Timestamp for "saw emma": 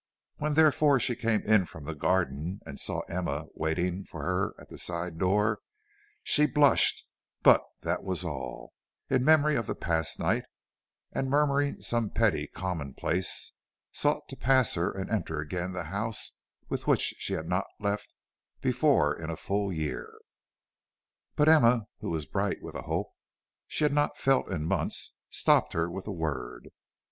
2.79-3.45